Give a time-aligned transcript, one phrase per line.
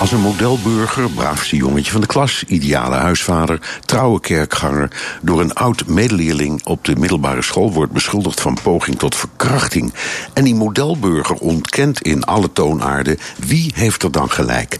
[0.00, 4.90] Als een modelburger, braafste jongetje van de klas, ideale huisvader, trouwe kerkganger,
[5.22, 9.92] door een oud medeleerling op de middelbare school wordt beschuldigd van poging tot verkrachting.
[10.32, 14.76] En die modelburger ontkent in alle toonaarden wie heeft er dan gelijk.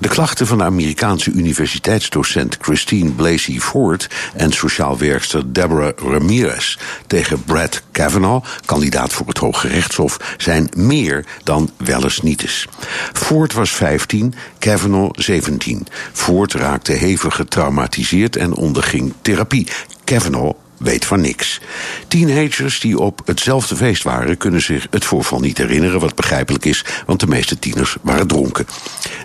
[0.00, 7.44] De klachten van de Amerikaanse universiteitsdocent Christine Blasey Ford en sociaal werkster Deborah Ramirez tegen
[7.44, 12.66] Brad Kavanaugh, kandidaat voor het Hoge Rechtshof, zijn meer dan wel eens nietes.
[13.12, 14.34] Ford was 15.
[14.60, 15.86] Kavanaugh 17.
[16.12, 19.66] Ford raakte hevig getraumatiseerd en onderging therapie.
[20.04, 21.60] Kavanaugh weet van niks.
[22.08, 26.84] Teenagers die op hetzelfde feest waren, kunnen zich het voorval niet herinneren, wat begrijpelijk is,
[27.06, 28.66] want de meeste tieners waren dronken.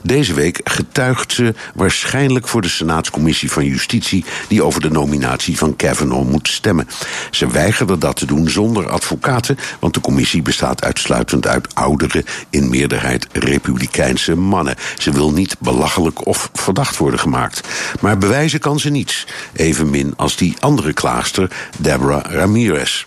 [0.04, 5.76] Deze week getuigt ze waarschijnlijk voor de Senaatscommissie van Justitie, die over de nominatie van
[5.76, 6.88] Kavanaugh moet stemmen.
[7.32, 12.70] Ze weigerde dat te doen zonder advocaten, want de commissie bestaat uitsluitend uit oudere, in
[12.70, 14.76] meerderheid republikeinse mannen.
[14.98, 17.62] Ze wil niet belachelijk of verdacht worden gemaakt.
[18.02, 21.45] Maar bewijzen kan ze niets, evenmin als die andere klaagster
[21.78, 23.06] Deborah Ramirez.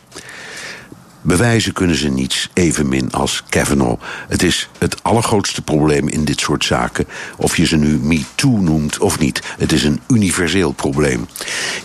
[1.23, 4.03] Bewijzen kunnen ze niets, evenmin als Kavanaugh.
[4.29, 7.07] Het is het allergrootste probleem in dit soort zaken.
[7.37, 9.43] Of je ze nu MeToo noemt of niet.
[9.59, 11.27] Het is een universeel probleem.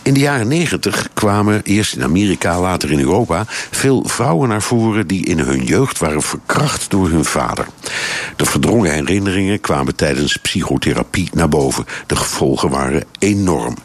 [0.02, 3.46] In de jaren negentig kwamen, eerst in Amerika, later in Europa...
[3.72, 7.68] veel vrouwen naar voren die in hun jeugd waren verkracht door hun vader.
[8.36, 11.86] De verdrongen herinneringen kwamen tijdens psychotherapie naar boven.
[12.08, 13.76] De gevolgen waren enorm.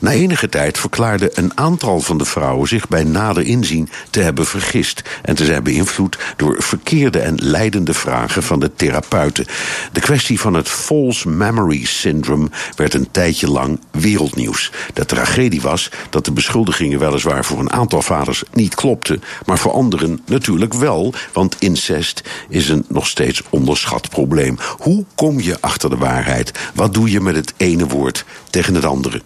[0.00, 4.46] Na enige tijd verklaarde een aantal van de vrouwen zich bij nader inzien te hebben
[4.46, 9.46] vergist en te zijn beïnvloed door verkeerde en leidende vragen van de therapeuten.
[9.92, 14.72] De kwestie van het false memory syndrome werd een tijdje lang wereldnieuws.
[14.94, 19.72] De tragedie was dat de beschuldigingen weliswaar voor een aantal vaders niet klopten, maar voor
[19.72, 24.58] anderen natuurlijk wel, want incest is een nog steeds onderschat probleem.
[24.78, 26.52] Hoe kom je achter de waarheid?
[26.74, 29.22] Wat doe je met het ene woord tegen het andere?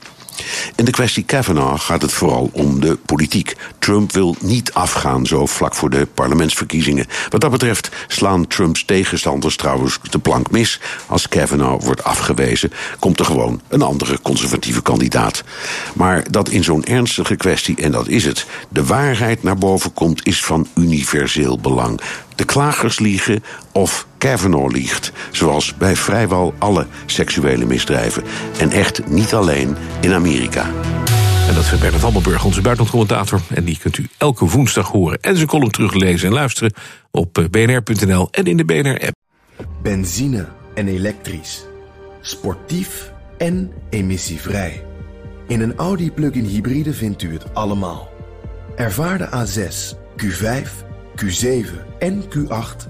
[0.76, 3.56] In de kwestie Kavanaugh gaat het vooral om de politiek.
[3.78, 7.06] Trump wil niet afgaan zo vlak voor de parlementsverkiezingen.
[7.28, 10.80] Wat dat betreft slaan Trumps tegenstanders trouwens de plank mis.
[11.06, 15.44] Als Kavanaugh wordt afgewezen, komt er gewoon een andere conservatieve kandidaat.
[15.94, 20.26] Maar dat in zo'n ernstige kwestie, en dat is het, de waarheid naar boven komt,
[20.26, 22.00] is van universeel belang
[22.40, 25.12] de klagers liegen of Kavanaugh liegt.
[25.30, 28.22] Zoals bij vrijwel alle seksuele misdrijven.
[28.58, 30.64] En echt niet alleen in Amerika.
[31.48, 33.40] En dat is Bernard Hammelburg, onze buitenlandcommentator.
[33.54, 36.72] En die kunt u elke woensdag horen en zijn column teruglezen en luisteren...
[37.10, 39.14] op eh, bnr.nl en in de BNR-app.
[39.82, 41.64] Benzine en elektrisch.
[42.20, 44.84] Sportief en emissievrij.
[45.46, 48.08] In een Audi plug-in hybride vindt u het allemaal.
[48.76, 50.88] Ervaar de A6, Q5
[51.24, 51.66] Q7
[51.98, 52.89] en Q8